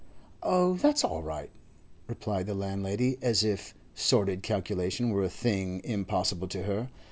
[0.41, 1.51] 'Oh, that's all right,'
[2.07, 6.89] replied the landlady, as if sordid calculation were a thing impossible to her.